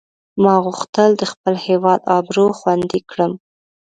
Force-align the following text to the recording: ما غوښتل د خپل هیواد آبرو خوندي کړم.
ما 0.43 0.53
غوښتل 0.65 1.09
د 1.17 1.23
خپل 1.31 1.53
هیواد 1.67 1.99
آبرو 2.17 2.45
خوندي 2.57 3.01
کړم. 3.09 3.31